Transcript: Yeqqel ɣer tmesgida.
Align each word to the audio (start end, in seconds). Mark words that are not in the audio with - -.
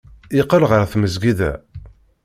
Yeqqel 0.37 0.63
ɣer 0.69 0.81
tmesgida. 0.91 1.51